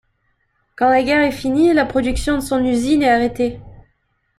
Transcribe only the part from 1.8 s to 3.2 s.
production de son usine est